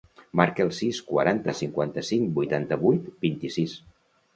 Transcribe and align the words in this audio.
Marca 0.39 0.65
el 0.67 0.71
sis, 0.77 1.01
quaranta, 1.11 1.55
cinquanta-cinc, 1.61 2.35
vuitanta-vuit, 2.41 3.17
vint-i-sis. 3.29 3.83